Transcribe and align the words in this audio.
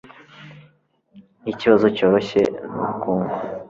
Nkikibazo 1.41 1.85
cyoroshye 1.95 2.41
nubukungu 2.71 3.33